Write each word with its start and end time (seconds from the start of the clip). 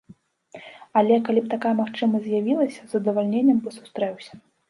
Але 1.01 1.17
калі 1.27 1.41
б 1.43 1.47
такая 1.53 1.75
магчымасць 1.81 2.25
з'явілася, 2.27 2.81
з 2.87 2.97
задавальненнем 2.97 3.57
бы 3.67 3.77
сустрэўся. 3.77 4.33